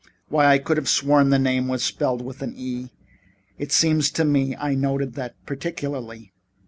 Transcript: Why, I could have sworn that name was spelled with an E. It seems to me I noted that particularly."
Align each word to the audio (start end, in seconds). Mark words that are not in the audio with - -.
Why, 0.29 0.47
I 0.47 0.57
could 0.57 0.77
have 0.77 0.89
sworn 0.89 1.29
that 1.29 1.37
name 1.37 1.67
was 1.67 1.83
spelled 1.83 2.23
with 2.23 2.41
an 2.41 2.55
E. 2.57 2.89
It 3.59 3.71
seems 3.71 4.09
to 4.13 4.25
me 4.25 4.55
I 4.55 4.73
noted 4.73 5.13
that 5.13 5.35
particularly." 5.45 6.33